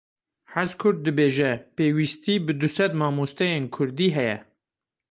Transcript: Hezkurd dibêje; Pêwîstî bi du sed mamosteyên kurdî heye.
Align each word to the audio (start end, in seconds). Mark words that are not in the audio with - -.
Hezkurd 0.53 0.99
dibêje; 1.05 1.51
Pêwîstî 1.75 2.35
bi 2.45 2.53
du 2.59 2.69
sed 2.75 2.91
mamosteyên 2.99 3.65
kurdî 3.73 4.09
heye. 4.17 4.37